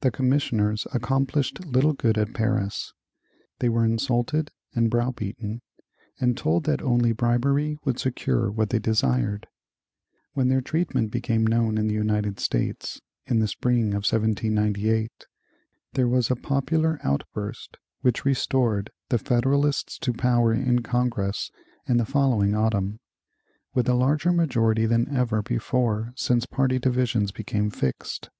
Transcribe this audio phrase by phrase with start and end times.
[0.00, 2.94] The commissioners accomplished little good at Paris.
[3.58, 5.60] They were insulted and browbeaten
[6.18, 9.46] and told that only bribery would secure what they desired.
[10.32, 15.26] When their treatment became known in the United States, in the spring of 1798,
[15.92, 21.50] there was a popular outburst which restored the Federalists to power in Congress
[21.86, 22.98] in the following autumn,
[23.74, 28.30] with a larger majority than ever before since party divisions became fixed.